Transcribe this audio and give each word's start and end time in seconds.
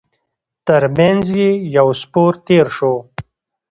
تر 0.65 0.83
مينځ 0.97 1.25
يې 1.39 1.49
يو 1.77 1.87
سپور 2.01 2.33
تېر 2.47 2.67
شو. 2.77 2.93